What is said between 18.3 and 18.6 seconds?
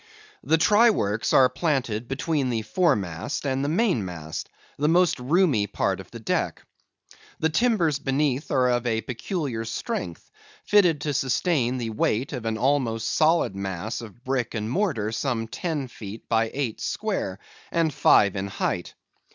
in